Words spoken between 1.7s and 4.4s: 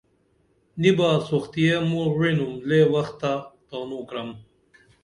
موں وعِنُم لے وختہ تانوں کرم